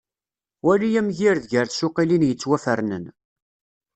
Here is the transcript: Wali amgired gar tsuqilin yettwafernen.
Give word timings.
Wali 0.65 0.89
amgired 0.99 1.45
gar 1.51 1.67
tsuqilin 1.69 2.23
yettwafernen. 2.29 3.05